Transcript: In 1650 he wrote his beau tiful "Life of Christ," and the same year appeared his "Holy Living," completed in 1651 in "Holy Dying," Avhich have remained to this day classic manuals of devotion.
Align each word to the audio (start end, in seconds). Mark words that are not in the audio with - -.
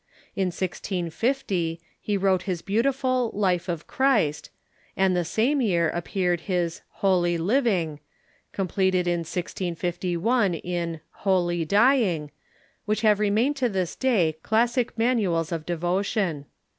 In 0.35 0.47
1650 0.47 1.79
he 1.99 2.17
wrote 2.17 2.41
his 2.41 2.63
beau 2.63 2.81
tiful 2.81 3.29
"Life 3.35 3.69
of 3.69 3.85
Christ," 3.85 4.49
and 4.97 5.15
the 5.15 5.23
same 5.23 5.61
year 5.61 5.91
appeared 5.91 6.39
his 6.49 6.81
"Holy 7.05 7.37
Living," 7.37 7.99
completed 8.51 9.05
in 9.07 9.19
1651 9.19 10.55
in 10.55 11.01
"Holy 11.21 11.65
Dying," 11.65 12.31
Avhich 12.89 13.01
have 13.01 13.19
remained 13.19 13.57
to 13.57 13.69
this 13.69 13.95
day 13.95 14.37
classic 14.41 14.97
manuals 14.97 15.51
of 15.51 15.67
devotion. 15.67 16.47